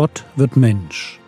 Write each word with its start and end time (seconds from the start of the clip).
Gott 0.00 0.24
wird 0.36 0.56
Mensch. 0.56 1.18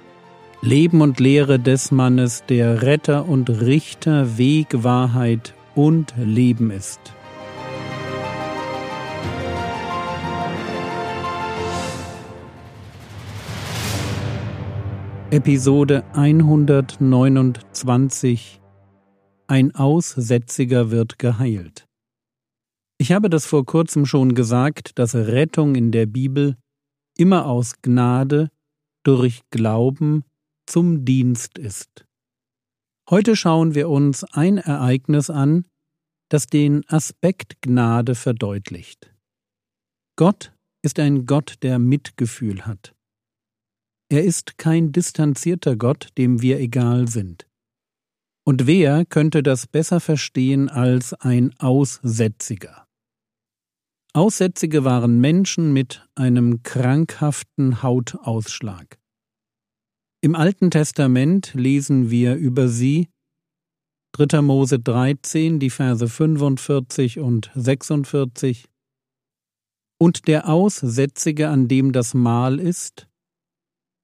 Leben 0.62 1.00
und 1.00 1.18
Lehre 1.18 1.58
des 1.58 1.90
Mannes, 1.90 2.44
der 2.48 2.82
Retter 2.82 3.28
und 3.28 3.50
Richter, 3.50 4.38
Weg, 4.38 4.84
Wahrheit 4.84 5.56
und 5.74 6.14
Leben 6.16 6.70
ist. 6.70 7.00
Episode 15.32 16.04
129 16.12 18.60
Ein 19.48 19.74
Aussätziger 19.74 20.92
wird 20.92 21.18
geheilt. 21.18 21.88
Ich 22.98 23.10
habe 23.10 23.30
das 23.30 23.46
vor 23.46 23.66
kurzem 23.66 24.06
schon 24.06 24.36
gesagt, 24.36 24.96
dass 25.00 25.16
Rettung 25.16 25.74
in 25.74 25.90
der 25.90 26.06
Bibel 26.06 26.54
immer 27.18 27.46
aus 27.46 27.74
Gnade 27.82 28.50
durch 29.04 29.42
Glauben 29.50 30.24
zum 30.66 31.04
Dienst 31.04 31.58
ist. 31.58 32.06
Heute 33.08 33.34
schauen 33.34 33.74
wir 33.74 33.88
uns 33.88 34.24
ein 34.24 34.58
Ereignis 34.58 35.30
an, 35.30 35.66
das 36.30 36.46
den 36.46 36.88
Aspekt 36.88 37.60
Gnade 37.60 38.14
verdeutlicht. 38.14 39.12
Gott 40.16 40.52
ist 40.82 40.98
ein 40.98 41.26
Gott, 41.26 41.56
der 41.62 41.78
Mitgefühl 41.78 42.66
hat. 42.66 42.94
Er 44.10 44.24
ist 44.24 44.58
kein 44.58 44.92
distanzierter 44.92 45.76
Gott, 45.76 46.08
dem 46.18 46.42
wir 46.42 46.58
egal 46.58 47.08
sind. 47.08 47.46
Und 48.44 48.66
wer 48.66 49.04
könnte 49.04 49.42
das 49.42 49.66
besser 49.66 50.00
verstehen 50.00 50.68
als 50.68 51.14
ein 51.14 51.54
Aussätziger? 51.58 52.86
Aussätzige 54.12 54.84
waren 54.84 55.20
Menschen 55.20 55.72
mit 55.72 56.04
einem 56.16 56.64
krankhaften 56.64 57.80
Hautausschlag. 57.82 58.98
Im 60.20 60.34
Alten 60.34 60.72
Testament 60.72 61.54
lesen 61.54 62.10
wir 62.10 62.34
über 62.34 62.68
sie 62.68 63.08
3. 64.12 64.42
Mose 64.42 64.80
13, 64.80 65.60
die 65.60 65.70
Verse 65.70 66.08
45 66.08 67.20
und 67.20 67.52
46 67.54 68.66
Und 70.00 70.26
der 70.26 70.48
Aussätzige, 70.48 71.48
an 71.48 71.68
dem 71.68 71.92
das 71.92 72.12
Mahl 72.12 72.58
ist, 72.58 73.06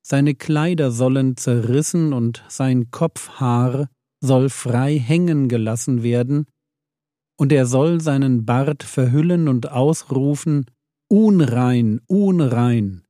seine 0.06 0.36
Kleider 0.36 0.92
sollen 0.92 1.36
zerrissen 1.36 2.12
und 2.12 2.44
sein 2.48 2.92
Kopfhaar 2.92 3.88
soll 4.20 4.50
frei 4.50 5.00
hängen 5.00 5.48
gelassen 5.48 6.04
werden, 6.04 6.46
und 7.36 7.52
er 7.52 7.66
soll 7.66 8.00
seinen 8.00 8.44
Bart 8.44 8.82
verhüllen 8.82 9.48
und 9.48 9.70
ausrufen 9.70 10.66
Unrein, 11.08 12.00
unrein. 12.08 13.04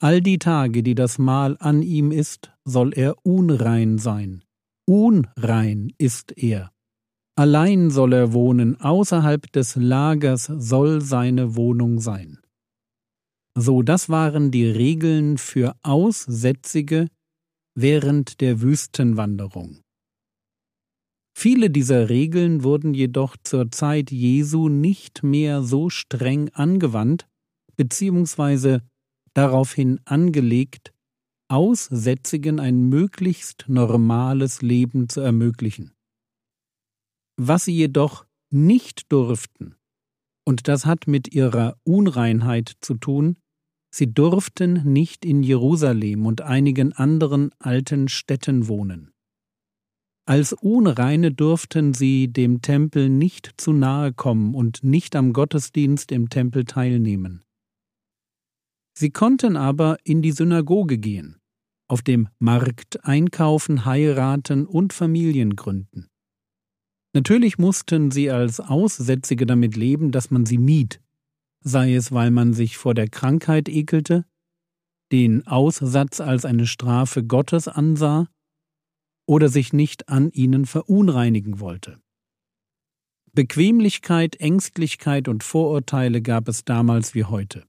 All 0.00 0.20
die 0.20 0.38
Tage, 0.38 0.84
die 0.84 0.94
das 0.94 1.18
Mahl 1.18 1.56
an 1.58 1.82
ihm 1.82 2.12
ist, 2.12 2.52
soll 2.64 2.92
er 2.94 3.16
unrein 3.24 3.98
sein. 3.98 4.44
Unrein 4.86 5.92
ist 5.98 6.38
er. 6.38 6.70
Allein 7.34 7.90
soll 7.90 8.12
er 8.12 8.32
wohnen, 8.32 8.80
außerhalb 8.80 9.50
des 9.52 9.74
Lagers 9.74 10.44
soll 10.44 11.00
seine 11.00 11.56
Wohnung 11.56 11.98
sein. 11.98 12.38
So, 13.56 13.82
das 13.82 14.08
waren 14.08 14.52
die 14.52 14.66
Regeln 14.66 15.36
für 15.36 15.74
Aussätzige 15.82 17.08
während 17.74 18.40
der 18.40 18.60
Wüstenwanderung. 18.60 19.80
Viele 21.40 21.70
dieser 21.70 22.08
Regeln 22.08 22.64
wurden 22.64 22.94
jedoch 22.94 23.36
zur 23.44 23.70
Zeit 23.70 24.10
Jesu 24.10 24.68
nicht 24.68 25.22
mehr 25.22 25.62
so 25.62 25.88
streng 25.88 26.48
angewandt 26.52 27.28
beziehungsweise 27.76 28.82
daraufhin 29.34 30.00
angelegt, 30.04 30.92
Aussätzigen 31.46 32.58
ein 32.58 32.88
möglichst 32.88 33.66
normales 33.68 34.62
Leben 34.62 35.08
zu 35.08 35.20
ermöglichen. 35.20 35.92
Was 37.36 37.66
sie 37.66 37.76
jedoch 37.76 38.26
nicht 38.50 39.12
durften, 39.12 39.76
und 40.44 40.66
das 40.66 40.86
hat 40.86 41.06
mit 41.06 41.32
ihrer 41.32 41.76
Unreinheit 41.84 42.72
zu 42.80 42.94
tun, 42.94 43.36
sie 43.94 44.12
durften 44.12 44.92
nicht 44.92 45.24
in 45.24 45.44
Jerusalem 45.44 46.26
und 46.26 46.40
einigen 46.40 46.94
anderen 46.94 47.52
alten 47.60 48.08
Städten 48.08 48.66
wohnen. 48.66 49.12
Als 50.28 50.52
Unreine 50.52 51.32
durften 51.32 51.94
sie 51.94 52.28
dem 52.30 52.60
Tempel 52.60 53.08
nicht 53.08 53.54
zu 53.56 53.72
nahe 53.72 54.12
kommen 54.12 54.54
und 54.54 54.84
nicht 54.84 55.16
am 55.16 55.32
Gottesdienst 55.32 56.12
im 56.12 56.28
Tempel 56.28 56.66
teilnehmen. 56.66 57.44
Sie 58.92 59.08
konnten 59.08 59.56
aber 59.56 59.96
in 60.04 60.20
die 60.20 60.32
Synagoge 60.32 60.98
gehen, 60.98 61.40
auf 61.88 62.02
dem 62.02 62.28
Markt 62.38 63.02
einkaufen, 63.06 63.86
heiraten 63.86 64.66
und 64.66 64.92
Familien 64.92 65.56
gründen. 65.56 66.08
Natürlich 67.14 67.56
mussten 67.56 68.10
sie 68.10 68.30
als 68.30 68.60
Aussätzige 68.60 69.46
damit 69.46 69.76
leben, 69.76 70.12
dass 70.12 70.30
man 70.30 70.44
sie 70.44 70.58
mied, 70.58 71.00
sei 71.64 71.94
es, 71.94 72.12
weil 72.12 72.32
man 72.32 72.52
sich 72.52 72.76
vor 72.76 72.92
der 72.92 73.08
Krankheit 73.08 73.70
ekelte, 73.70 74.26
den 75.10 75.46
Aussatz 75.46 76.20
als 76.20 76.44
eine 76.44 76.66
Strafe 76.66 77.24
Gottes 77.24 77.66
ansah 77.66 78.28
oder 79.28 79.50
sich 79.50 79.72
nicht 79.72 80.08
an 80.08 80.30
ihnen 80.30 80.64
verunreinigen 80.64 81.60
wollte. 81.60 82.00
Bequemlichkeit, 83.32 84.36
Ängstlichkeit 84.40 85.28
und 85.28 85.44
Vorurteile 85.44 86.22
gab 86.22 86.48
es 86.48 86.64
damals 86.64 87.14
wie 87.14 87.24
heute. 87.24 87.64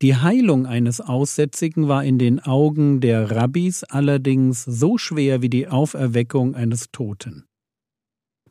Die 0.00 0.16
Heilung 0.16 0.66
eines 0.66 1.00
Aussätzigen 1.00 1.86
war 1.86 2.02
in 2.02 2.18
den 2.18 2.40
Augen 2.40 3.00
der 3.00 3.30
Rabbis 3.30 3.84
allerdings 3.84 4.64
so 4.64 4.98
schwer 4.98 5.42
wie 5.42 5.50
die 5.50 5.68
Auferweckung 5.68 6.56
eines 6.56 6.90
Toten. 6.90 7.46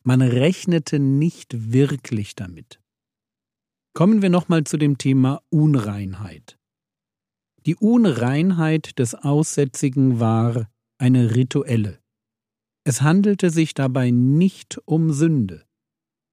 Man 0.03 0.22
rechnete 0.22 1.00
nicht 1.00 1.74
wirklich 1.74 2.36
damit. 2.36 2.80
Kommen 3.94 4.22
wir 4.22 4.30
nochmal 4.30 4.64
zu 4.64 4.78
dem 4.78 4.97
Thema 4.97 5.41
Unreinheit. 5.50 6.58
Die 7.66 7.75
Unreinheit 7.75 8.97
des 8.97 9.14
Aussätzigen 9.16 10.20
war 10.20 10.70
eine 11.02 11.36
rituelle. 11.36 12.00
Es 12.84 13.02
handelte 13.02 13.50
sich 13.50 13.74
dabei 13.74 14.12
nicht 14.12 14.80
um 14.86 15.12
Sünde, 15.12 15.66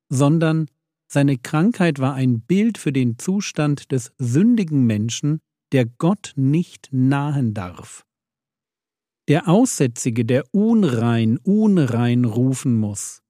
sondern 0.09 0.67
seine 1.11 1.39
Krankheit 1.39 1.99
war 1.99 2.15
ein 2.15 2.41
Bild 2.43 2.77
für 2.79 2.93
den 2.93 3.19
Zustand 3.19 3.93
des 3.93 4.13
sündigen 4.19 4.87
Menschen, 4.87 5.41
der 5.73 5.87
Gott 5.87 6.33
nicht 6.37 6.89
nahen 6.93 7.55
darf. 7.55 8.05
Der 9.27 9.49
Aussätzige, 9.49 10.25
der 10.25 10.45
unrein, 10.53 11.39
unrein 11.39 12.25
rufen 12.25 12.77
muss, 12.77 13.23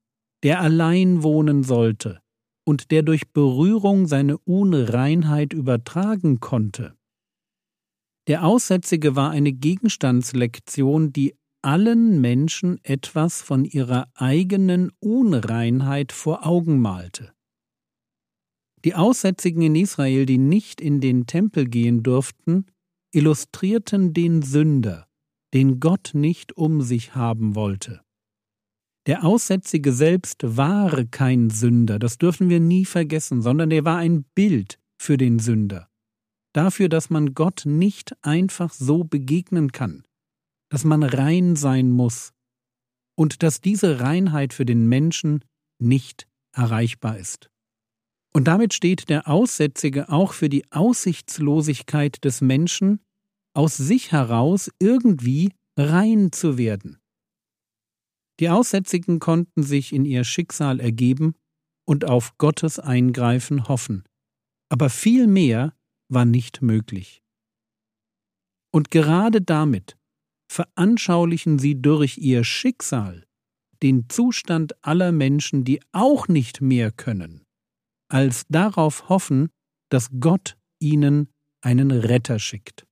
der 0.43 0.61
allein 0.61 1.23
wohnen 1.23 1.63
sollte 1.63 2.21
und 2.65 2.91
der 2.91 3.03
durch 3.03 3.33
Berührung 3.33 4.07
seine 4.07 4.39
Unreinheit 4.39 5.53
übertragen 5.53 6.39
konnte, 6.41 6.98
der 8.29 8.45
Aussätzige 8.45 9.17
war 9.17 9.31
eine 9.31 9.53
Gegenstandslektion, 9.53 11.15
die 11.15 11.35
allen 11.63 12.21
Menschen 12.21 12.79
etwas 12.85 13.41
von 13.41 13.65
ihrer 13.65 14.07
eigenen 14.15 14.93
Unreinheit 15.01 16.13
vor 16.13 16.47
Augen 16.47 16.79
malte. 16.79 17.33
Die 18.85 18.95
Aussätzigen 18.95 19.63
in 19.63 19.75
Israel, 19.75 20.27
die 20.27 20.37
nicht 20.37 20.81
in 20.83 21.01
den 21.01 21.27
Tempel 21.27 21.67
gehen 21.67 22.03
durften, 22.03 22.67
illustrierten 23.13 24.13
den 24.13 24.43
Sünder, 24.43 25.09
den 25.55 25.81
Gott 25.81 26.11
nicht 26.13 26.55
um 26.55 26.83
sich 26.83 27.15
haben 27.15 27.55
wollte. 27.55 28.03
Der 29.07 29.25
Aussätzige 29.25 29.91
selbst 29.91 30.43
war 30.45 31.03
kein 31.07 31.49
Sünder, 31.49 31.99
das 31.99 32.19
dürfen 32.19 32.51
wir 32.51 32.61
nie 32.61 32.85
vergessen, 32.85 33.41
sondern 33.41 33.71
er 33.71 33.87
war 33.87 33.97
ein 33.97 34.25
Bild 34.35 34.79
für 34.99 35.17
den 35.17 35.39
Sünder 35.39 35.88
dafür, 36.59 36.89
dass 36.89 37.09
man 37.09 37.35
Gott 37.35 37.63
nicht 37.67 38.17
einfach 38.25 38.73
so 38.73 39.05
begegnen 39.05 39.71
kann, 39.71 40.03
dass 40.71 40.83
man 40.83 41.05
rein 41.05 41.55
sein 41.55 41.93
muss 41.93 42.33
und 43.17 43.45
dass 43.45 43.61
diese 43.61 44.01
Reinheit 44.01 44.53
für 44.53 44.67
den 44.67 44.89
Menschen 44.89 45.45
nicht 45.81 46.27
erreichbar 46.53 47.17
ist. 47.17 47.49
Und 48.35 48.49
damit 48.49 48.75
steht 48.75 49.09
der 49.09 49.29
Aussätzige 49.29 50.09
auch 50.09 50.33
für 50.33 50.49
die 50.49 50.65
Aussichtslosigkeit 50.73 52.25
des 52.25 52.41
Menschen, 52.41 53.05
aus 53.55 53.77
sich 53.77 54.11
heraus 54.11 54.69
irgendwie 54.81 55.53
rein 55.79 56.33
zu 56.33 56.59
werden. 56.59 56.99
Die 58.41 58.49
Aussätzigen 58.49 59.21
konnten 59.21 59.63
sich 59.63 59.93
in 59.93 60.05
ihr 60.05 60.25
Schicksal 60.25 60.81
ergeben 60.81 61.37
und 61.87 62.05
auf 62.05 62.37
Gottes 62.37 62.81
Eingreifen 62.81 63.69
hoffen, 63.69 64.03
aber 64.69 64.91
vielmehr 64.91 65.78
war 66.09 66.25
nicht 66.25 66.63
möglich. 66.63 67.23
Und 68.73 68.91
gerade 68.91 69.41
damit 69.41 69.97
veranschaulichen 70.51 71.59
sie 71.59 71.81
durch 71.81 72.19
ihr 72.19 72.45
Schicksal 72.45 73.27
den 73.83 74.09
Zustand 74.09 74.85
aller 74.85 75.13
Menschen, 75.13 75.65
die 75.65 75.81
auch 75.93 76.29
nicht 76.29 76.61
mehr 76.61 76.91
können, 76.91 77.45
als 78.09 78.47
darauf 78.49 79.09
hoffen, 79.09 79.51
dass 79.91 80.11
Gott 80.19 80.57
ihnen 80.81 81.29
einen 81.61 81.91
Retter 81.91 82.39
schickt. 82.39 82.87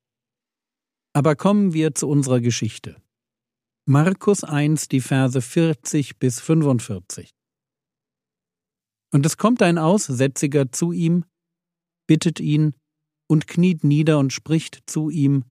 Aber 1.12 1.34
kommen 1.34 1.72
wir 1.72 1.94
zu 1.94 2.08
unserer 2.08 2.40
Geschichte. 2.40 3.02
Markus 3.88 4.44
1, 4.44 4.88
die 4.88 5.00
Verse 5.00 5.40
40 5.40 6.18
bis 6.18 6.40
45. 6.40 7.30
Und 9.12 9.24
es 9.24 9.36
kommt 9.36 9.62
ein 9.62 9.78
Aussätziger 9.78 10.72
zu 10.72 10.92
ihm, 10.92 11.24
bittet 12.06 12.40
ihn 12.40 12.74
und 13.28 13.46
kniet 13.46 13.84
nieder 13.84 14.18
und 14.18 14.32
spricht 14.32 14.82
zu 14.86 15.10
ihm, 15.10 15.44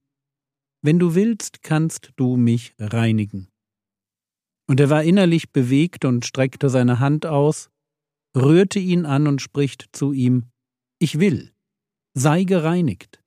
Wenn 0.82 0.98
du 0.98 1.14
willst, 1.14 1.62
kannst 1.62 2.12
du 2.16 2.36
mich 2.36 2.74
reinigen. 2.78 3.48
Und 4.68 4.80
er 4.80 4.90
war 4.90 5.02
innerlich 5.02 5.52
bewegt 5.52 6.04
und 6.04 6.24
streckte 6.24 6.68
seine 6.68 6.98
Hand 6.98 7.26
aus, 7.26 7.70
rührte 8.36 8.78
ihn 8.78 9.06
an 9.06 9.26
und 9.26 9.40
spricht 9.40 9.88
zu 9.92 10.12
ihm, 10.12 10.50
Ich 10.98 11.18
will, 11.18 11.52
sei 12.14 12.44
gereinigt. 12.44 13.22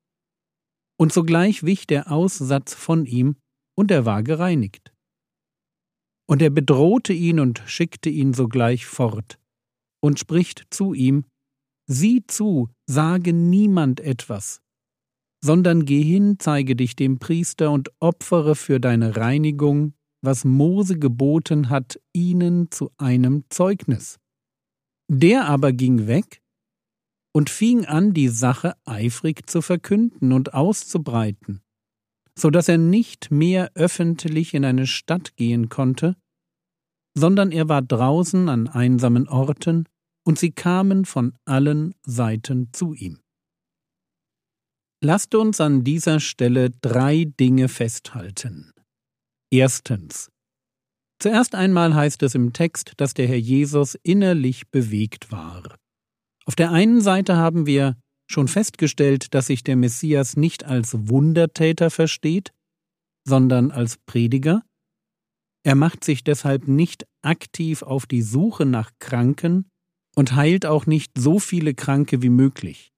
Und 0.99 1.13
sogleich 1.13 1.63
wich 1.63 1.87
der 1.87 2.11
Aussatz 2.11 2.73
von 2.73 3.05
ihm, 3.05 3.37
und 3.77 3.91
er 3.91 4.05
war 4.05 4.23
gereinigt. 4.23 4.93
Und 6.27 6.41
er 6.41 6.49
bedrohte 6.49 7.13
ihn 7.13 7.39
und 7.39 7.63
schickte 7.65 8.09
ihn 8.09 8.33
sogleich 8.33 8.85
fort, 8.85 9.39
und 10.01 10.19
spricht 10.19 10.67
zu 10.69 10.93
ihm, 10.93 11.25
Sieh 11.87 12.23
zu, 12.27 12.69
sage 12.89 13.33
niemand 13.33 13.99
etwas, 13.99 14.61
sondern 15.43 15.85
geh 15.85 16.01
hin, 16.01 16.37
zeige 16.39 16.75
dich 16.75 16.95
dem 16.95 17.19
Priester 17.19 17.71
und 17.71 17.91
opfere 17.99 18.55
für 18.55 18.79
deine 18.79 19.15
Reinigung, 19.15 19.93
was 20.21 20.43
Mose 20.43 20.97
geboten 20.97 21.69
hat, 21.69 22.01
ihnen 22.13 22.71
zu 22.71 22.91
einem 22.97 23.43
Zeugnis. 23.49 24.17
Der 25.07 25.45
aber 25.45 25.71
ging 25.71 26.07
weg 26.07 26.41
und 27.31 27.51
fing 27.51 27.85
an, 27.85 28.13
die 28.13 28.27
Sache 28.27 28.75
eifrig 28.85 29.47
zu 29.47 29.61
verkünden 29.61 30.33
und 30.33 30.55
auszubreiten, 30.55 31.61
so 32.37 32.49
dass 32.49 32.67
er 32.67 32.79
nicht 32.79 33.29
mehr 33.29 33.71
öffentlich 33.75 34.55
in 34.55 34.65
eine 34.65 34.87
Stadt 34.87 35.35
gehen 35.35 35.69
konnte, 35.69 36.15
sondern 37.15 37.51
er 37.51 37.69
war 37.69 37.83
draußen 37.83 38.49
an 38.49 38.67
einsamen 38.67 39.27
Orten 39.27 39.87
und 40.25 40.39
sie 40.39 40.51
kamen 40.51 41.05
von 41.05 41.33
allen 41.45 41.95
Seiten 42.03 42.71
zu 42.73 42.93
ihm. 42.93 43.19
Lasst 45.01 45.33
uns 45.33 45.61
an 45.61 45.83
dieser 45.83 46.19
Stelle 46.19 46.71
drei 46.81 47.25
Dinge 47.39 47.69
festhalten. 47.69 48.73
Erstens. 49.49 50.29
Zuerst 51.21 51.55
einmal 51.55 51.95
heißt 51.95 52.21
es 52.23 52.35
im 52.35 52.53
Text, 52.53 52.93
dass 52.97 53.13
der 53.13 53.27
Herr 53.27 53.37
Jesus 53.37 53.95
innerlich 54.03 54.69
bewegt 54.69 55.31
war. 55.31 55.77
Auf 56.45 56.55
der 56.55 56.71
einen 56.71 57.01
Seite 57.01 57.37
haben 57.37 57.65
wir 57.65 57.97
schon 58.29 58.47
festgestellt, 58.47 59.33
dass 59.33 59.47
sich 59.47 59.63
der 59.63 59.75
Messias 59.75 60.37
nicht 60.37 60.63
als 60.65 61.09
Wundertäter 61.09 61.89
versteht, 61.89 62.51
sondern 63.27 63.71
als 63.71 63.97
Prediger. 64.05 64.63
Er 65.63 65.75
macht 65.75 66.03
sich 66.03 66.23
deshalb 66.23 66.67
nicht 66.67 67.05
aktiv 67.21 67.83
auf 67.83 68.05
die 68.05 68.21
Suche 68.21 68.65
nach 68.65 68.91
Kranken, 68.99 69.68
und 70.19 70.35
heilt 70.35 70.65
auch 70.65 70.85
nicht 70.85 71.13
so 71.17 71.39
viele 71.39 71.73
Kranke 71.73 72.21
wie 72.21 72.29
möglich. 72.29 72.91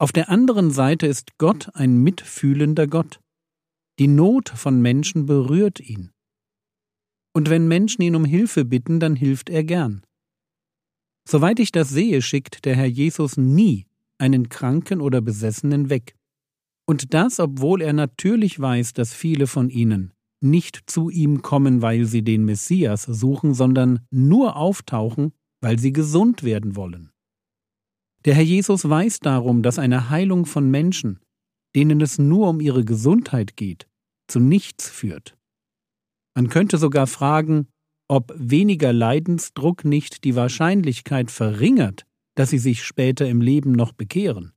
Auf 0.00 0.10
der 0.10 0.30
anderen 0.30 0.72
Seite 0.72 1.06
ist 1.06 1.38
Gott 1.38 1.70
ein 1.76 1.96
mitfühlender 1.96 2.88
Gott. 2.88 3.20
Die 4.00 4.08
Not 4.08 4.48
von 4.48 4.82
Menschen 4.82 5.26
berührt 5.26 5.78
ihn. 5.78 6.10
Und 7.32 7.50
wenn 7.50 7.68
Menschen 7.68 8.02
ihn 8.02 8.16
um 8.16 8.24
Hilfe 8.24 8.64
bitten, 8.64 8.98
dann 8.98 9.14
hilft 9.14 9.48
er 9.48 9.62
gern. 9.62 10.02
Soweit 11.24 11.60
ich 11.60 11.70
das 11.70 11.90
sehe, 11.90 12.20
schickt 12.20 12.64
der 12.64 12.74
Herr 12.74 12.86
Jesus 12.86 13.36
nie 13.36 13.86
einen 14.18 14.48
Kranken 14.48 15.00
oder 15.00 15.20
Besessenen 15.20 15.88
weg. 15.88 16.16
Und 16.84 17.14
das, 17.14 17.38
obwohl 17.38 17.80
er 17.80 17.92
natürlich 17.92 18.58
weiß, 18.58 18.92
dass 18.92 19.14
viele 19.14 19.46
von 19.46 19.70
ihnen 19.70 20.12
nicht 20.40 20.90
zu 20.90 21.10
ihm 21.10 21.42
kommen, 21.42 21.80
weil 21.80 22.06
sie 22.06 22.22
den 22.22 22.44
Messias 22.44 23.04
suchen, 23.04 23.54
sondern 23.54 24.04
nur 24.10 24.56
auftauchen, 24.56 25.32
weil 25.62 25.78
sie 25.78 25.92
gesund 25.92 26.42
werden 26.42 26.76
wollen. 26.76 27.10
Der 28.24 28.34
Herr 28.34 28.42
Jesus 28.42 28.88
weiß 28.88 29.20
darum, 29.20 29.62
dass 29.62 29.78
eine 29.78 30.10
Heilung 30.10 30.44
von 30.44 30.70
Menschen, 30.70 31.18
denen 31.74 32.00
es 32.00 32.18
nur 32.18 32.50
um 32.50 32.60
ihre 32.60 32.84
Gesundheit 32.84 33.56
geht, 33.56 33.88
zu 34.28 34.38
nichts 34.38 34.88
führt. 34.88 35.36
Man 36.34 36.48
könnte 36.48 36.78
sogar 36.78 37.06
fragen, 37.06 37.68
ob 38.08 38.32
weniger 38.36 38.92
Leidensdruck 38.92 39.84
nicht 39.84 40.24
die 40.24 40.36
Wahrscheinlichkeit 40.36 41.30
verringert, 41.30 42.04
dass 42.36 42.50
sie 42.50 42.58
sich 42.58 42.82
später 42.82 43.28
im 43.28 43.40
Leben 43.40 43.72
noch 43.72 43.92
bekehren. 43.92 44.52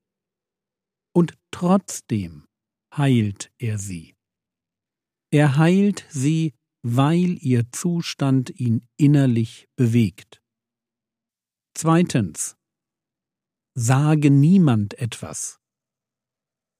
Und 1.13 1.35
trotzdem 1.51 2.45
heilt 2.95 3.51
er 3.57 3.77
sie. 3.77 4.15
Er 5.31 5.57
heilt 5.57 6.05
sie, 6.09 6.53
weil 6.83 7.37
ihr 7.41 7.71
Zustand 7.71 8.59
ihn 8.59 8.85
innerlich 8.97 9.67
bewegt. 9.75 10.41
Zweitens. 11.77 12.55
Sage 13.77 14.31
niemand 14.31 14.93
etwas. 14.97 15.59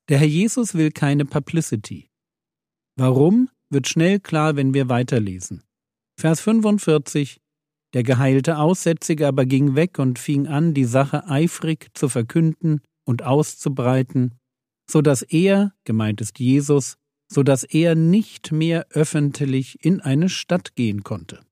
Der 0.08 0.20
Herr 0.20 0.28
Jesus 0.28 0.74
will 0.74 0.90
keine 0.92 1.26
Publicity. 1.26 2.10
Warum, 2.96 3.50
wird 3.70 3.90
schnell 3.90 4.22
klar, 4.22 4.56
wenn 4.56 4.74
wir 4.74 4.88
weiterlesen. 4.88 5.64
Vers 6.18 6.40
45 6.40 7.42
Der 7.94 8.04
geheilte 8.04 8.58
Aussätzige 8.58 9.28
aber 9.28 9.46
ging 9.46 9.76
weg 9.76 10.00
und 10.00 10.18
fing 10.18 10.48
an, 10.48 10.74
die 10.74 10.86
Sache 10.86 11.28
eifrig 11.28 11.90
zu 11.94 12.08
verkünden 12.08 12.82
und 13.04 13.22
auszubreiten, 13.22 14.36
so 14.90 15.02
dass 15.02 15.24
er, 15.24 15.74
gemeint 15.84 16.22
ist 16.22 16.40
Jesus, 16.40 16.96
so 17.30 17.44
dass 17.44 17.66
er 17.66 17.96
nicht 17.96 18.54
mehr 18.54 18.86
öffentlich 18.92 19.84
in 19.84 20.00
eine 20.00 20.30
Stadt 20.30 20.74
gehen 20.76 21.04
konnte. 21.04 21.45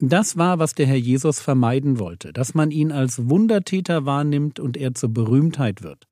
Das 0.00 0.36
war, 0.36 0.58
was 0.58 0.74
der 0.74 0.86
Herr 0.86 0.96
Jesus 0.96 1.40
vermeiden 1.40 1.98
wollte, 1.98 2.32
dass 2.32 2.54
man 2.54 2.70
ihn 2.70 2.90
als 2.90 3.28
Wundertäter 3.28 4.04
wahrnimmt 4.04 4.58
und 4.58 4.76
er 4.76 4.94
zur 4.94 5.10
Berühmtheit 5.10 5.82
wird. 5.82 6.08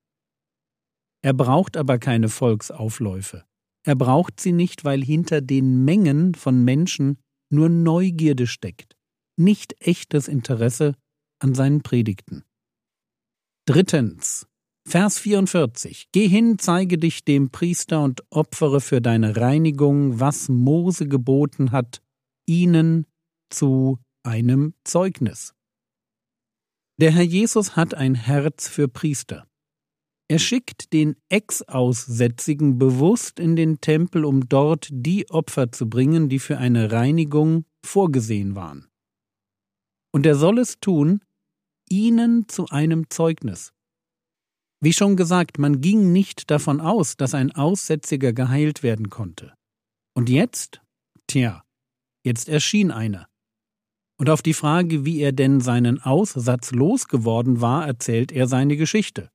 Er 1.23 1.32
braucht 1.32 1.76
aber 1.76 1.99
keine 1.99 2.29
Volksaufläufe. 2.29 3.44
Er 3.84 3.96
braucht 3.96 4.40
sie 4.40 4.52
nicht, 4.52 4.84
weil 4.84 5.02
hinter 5.02 5.40
den 5.40 5.84
Mengen 5.84 6.34
von 6.34 6.64
Menschen 6.64 7.19
nur 7.50 7.69
Neugierde 7.69 8.46
steckt, 8.46 8.96
nicht 9.37 9.76
echtes 9.81 10.29
Interesse 10.29 10.94
an 11.41 11.55
seinen 11.55 11.82
Predigten. 11.82 12.44
Drittens. 13.67 14.46
Vers 14.84 15.19
44. 15.20 16.08
Geh 16.10 16.27
hin, 16.27 16.58
zeige 16.58 16.98
dich 16.98 17.24
dem 17.24 17.51
Priester 17.51 18.03
und 18.03 18.24
opfere 18.31 18.81
für 18.81 19.01
deine 19.01 19.36
Reinigung, 19.36 20.19
was 20.19 20.48
Mose 20.48 21.06
geboten 21.06 21.70
hat, 21.70 22.03
ihnen 22.46 23.06
zu 23.53 23.99
einem 24.25 24.75
Zeugnis. 24.85 25.55
Der 26.99 27.13
Herr 27.13 27.23
Jesus 27.23 27.77
hat 27.77 27.94
ein 27.94 28.15
Herz 28.15 28.69
für 28.69 28.89
Priester. 28.89 29.47
Er 30.29 30.39
schickt 30.39 30.93
den 30.93 31.17
Ex-Aussätzigen 31.29 32.79
bewusst 32.79 33.39
in 33.39 33.56
den 33.56 33.81
Tempel, 33.81 34.25
um 34.25 34.49
dort 34.49 34.89
die 34.91 35.29
Opfer 35.31 35.73
zu 35.73 35.89
bringen, 35.89 36.29
die 36.29 36.39
für 36.39 36.59
eine 36.59 36.91
Reinigung 36.93 37.65
vorgesehen 37.85 38.55
waren. 38.55 38.89
Und 40.13 40.27
er 40.27 40.37
soll 40.37 40.59
es 40.59 40.79
tun, 40.81 41.21
ihnen 41.89 42.49
zu 42.49 42.69
einem 42.69 43.11
Zeugnis. 43.11 43.73
Wie 44.81 44.93
schon 44.93 45.17
gesagt, 45.17 45.59
man 45.59 45.81
ging 45.81 46.13
nicht 46.13 46.51
davon 46.51 46.81
aus, 46.81 47.17
dass 47.17 47.35
ein 47.35 47.53
Aussätziger 47.53 48.32
geheilt 48.32 48.82
werden 48.82 49.11
konnte. 49.11 49.55
Und 50.15 50.29
jetzt? 50.29 50.81
Tja, 51.27 51.63
jetzt 52.25 52.49
erschien 52.49 52.91
einer. 52.91 53.29
Und 54.22 54.31
auf 54.31 54.41
die 54.41 54.55
Frage, 54.55 55.05
wie 55.05 55.19
er 55.19 55.32
denn 55.32 55.60
seinen 55.60 56.00
Aussatz 56.00 56.70
losgeworden 56.70 57.60
war, 57.60 57.84
erzählt 57.88 58.31
er 58.31 58.46
seine 58.46 58.76
Geschichte. 58.76 59.32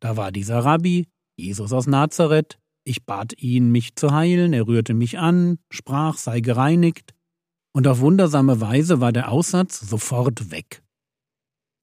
Da 0.00 0.16
war 0.16 0.32
dieser 0.32 0.58
Rabbi, 0.58 1.06
Jesus 1.36 1.72
aus 1.72 1.86
Nazareth, 1.86 2.58
ich 2.82 3.04
bat 3.04 3.40
ihn, 3.40 3.70
mich 3.70 3.94
zu 3.94 4.10
heilen, 4.10 4.52
er 4.54 4.66
rührte 4.66 4.92
mich 4.92 5.20
an, 5.20 5.60
sprach, 5.70 6.16
sei 6.16 6.40
gereinigt, 6.40 7.14
und 7.72 7.86
auf 7.86 8.00
wundersame 8.00 8.60
Weise 8.60 9.00
war 9.00 9.12
der 9.12 9.30
Aussatz 9.30 9.78
sofort 9.78 10.50
weg. 10.50 10.82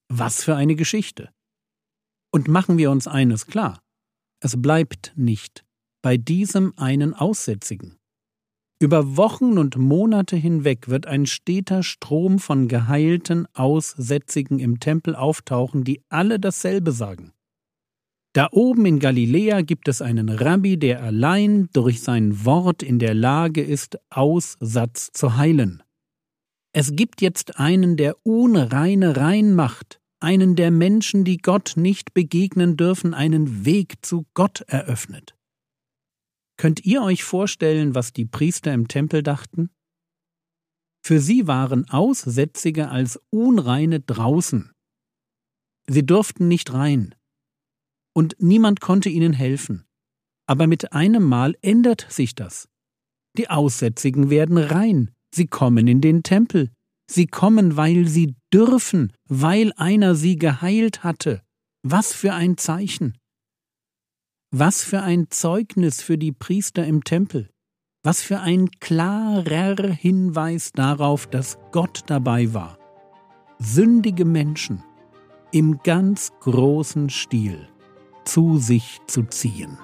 Was 0.09 0.43
für 0.43 0.57
eine 0.57 0.75
Geschichte. 0.75 1.29
Und 2.33 2.49
machen 2.49 2.77
wir 2.77 2.91
uns 2.91 3.07
eines 3.07 3.47
klar, 3.47 3.81
es 4.41 4.61
bleibt 4.61 5.13
nicht 5.15 5.63
bei 6.01 6.17
diesem 6.17 6.77
einen 6.77 7.13
Aussätzigen. 7.13 7.97
Über 8.83 9.15
Wochen 9.15 9.57
und 9.57 9.77
Monate 9.77 10.35
hinweg 10.35 10.89
wird 10.89 11.07
ein 11.07 11.25
steter 11.25 11.83
Strom 11.83 12.37
von 12.37 12.67
geheilten 12.67 13.47
Aussätzigen 13.53 14.59
im 14.59 14.81
Tempel 14.81 15.15
auftauchen, 15.15 15.85
die 15.85 16.01
alle 16.09 16.37
dasselbe 16.37 16.91
sagen. 16.91 17.31
Da 18.33 18.49
oben 18.51 18.85
in 18.85 18.99
Galiläa 18.99 19.61
gibt 19.61 19.87
es 19.87 20.01
einen 20.01 20.27
Rabbi, 20.27 20.77
der 20.77 21.01
allein 21.01 21.69
durch 21.71 22.01
sein 22.01 22.43
Wort 22.43 22.83
in 22.83 22.99
der 22.99 23.13
Lage 23.13 23.61
ist, 23.61 23.99
Aussatz 24.09 25.11
zu 25.13 25.37
heilen. 25.37 25.81
Es 26.73 26.93
gibt 26.93 27.21
jetzt 27.21 27.57
einen, 27.57 27.95
der 27.95 28.17
unreine 28.23 29.15
rein 29.15 29.53
macht, 29.53 30.01
einen 30.19 30.57
der 30.57 30.71
Menschen, 30.71 31.23
die 31.23 31.37
Gott 31.37 31.75
nicht 31.77 32.13
begegnen 32.13 32.75
dürfen, 32.75 33.13
einen 33.13 33.63
Weg 33.63 34.05
zu 34.05 34.25
Gott 34.33 34.59
eröffnet. 34.67 35.35
Könnt 36.63 36.85
ihr 36.85 37.03
euch 37.03 37.25
vorstellen, 37.25 37.93
was 37.93 38.13
die 38.13 38.23
Priester 38.23 38.73
im 38.73 38.87
Tempel 38.87 39.21
dachten? 39.21 39.69
Für 41.05 41.19
sie 41.19 41.45
waren 41.45 41.89
Aussätzige 41.89 42.87
als 42.87 43.19
Unreine 43.31 43.99
draußen. 43.99 44.71
Sie 45.89 46.05
durften 46.05 46.47
nicht 46.47 46.71
rein. 46.71 47.15
Und 48.15 48.37
niemand 48.39 48.79
konnte 48.79 49.09
ihnen 49.09 49.33
helfen. 49.33 49.83
Aber 50.47 50.67
mit 50.67 50.93
einem 50.93 51.23
Mal 51.23 51.57
ändert 51.61 52.07
sich 52.09 52.33
das. 52.33 52.69
Die 53.37 53.49
Aussätzigen 53.49 54.29
werden 54.29 54.57
rein, 54.57 55.11
sie 55.35 55.47
kommen 55.47 55.85
in 55.85 55.99
den 55.99 56.23
Tempel, 56.23 56.71
sie 57.11 57.27
kommen, 57.27 57.75
weil 57.75 58.07
sie 58.07 58.37
dürfen, 58.53 59.11
weil 59.27 59.73
einer 59.75 60.15
sie 60.15 60.37
geheilt 60.37 61.03
hatte. 61.03 61.43
Was 61.81 62.13
für 62.13 62.33
ein 62.33 62.55
Zeichen. 62.55 63.17
Was 64.55 64.83
für 64.83 65.01
ein 65.01 65.31
Zeugnis 65.31 66.03
für 66.03 66.19
die 66.19 66.31
Priester 66.31 66.85
im 66.85 67.03
Tempel. 67.03 67.49
Was 68.03 68.21
für 68.21 68.39
ein 68.39 68.69
klarer 68.69 69.87
Hinweis 69.89 70.73
darauf, 70.73 71.25
dass 71.25 71.57
Gott 71.71 72.03
dabei 72.05 72.53
war. 72.53 72.77
Sündige 73.57 74.25
Menschen 74.25 74.83
im 75.51 75.79
ganz 75.81 76.29
großen 76.41 77.09
Stil 77.09 77.67
zu 78.25 78.59
sich 78.59 78.99
zu 79.07 79.23
ziehen. 79.23 79.79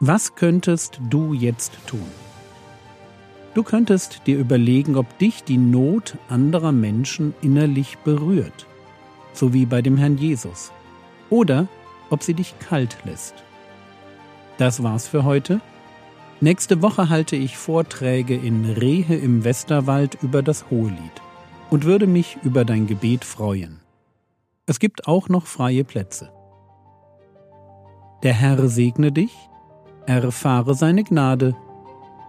Was 0.00 0.34
könntest 0.34 0.98
du 1.10 1.34
jetzt 1.34 1.72
tun? 1.86 2.21
Du 3.54 3.62
könntest 3.62 4.26
dir 4.26 4.38
überlegen, 4.38 4.96
ob 4.96 5.18
dich 5.18 5.44
die 5.44 5.58
Not 5.58 6.16
anderer 6.28 6.72
Menschen 6.72 7.34
innerlich 7.42 7.98
berührt, 7.98 8.66
so 9.34 9.52
wie 9.52 9.66
bei 9.66 9.82
dem 9.82 9.98
Herrn 9.98 10.16
Jesus, 10.16 10.72
oder 11.28 11.68
ob 12.08 12.22
sie 12.22 12.34
dich 12.34 12.54
kalt 12.58 12.96
lässt. 13.04 13.34
Das 14.56 14.82
war's 14.82 15.06
für 15.06 15.24
heute. 15.24 15.60
Nächste 16.40 16.82
Woche 16.82 17.08
halte 17.08 17.36
ich 17.36 17.56
Vorträge 17.56 18.34
in 18.34 18.64
Rehe 18.64 19.16
im 19.16 19.44
Westerwald 19.44 20.18
über 20.22 20.42
das 20.42 20.70
Hohelied 20.70 21.22
und 21.70 21.84
würde 21.84 22.06
mich 22.06 22.38
über 22.42 22.64
dein 22.64 22.86
Gebet 22.86 23.24
freuen. 23.24 23.80
Es 24.66 24.78
gibt 24.78 25.06
auch 25.06 25.28
noch 25.28 25.46
freie 25.46 25.84
Plätze. 25.84 26.32
Der 28.22 28.32
Herr 28.32 28.68
segne 28.68 29.12
dich, 29.12 29.32
erfahre 30.06 30.74
seine 30.74 31.04
Gnade, 31.04 31.54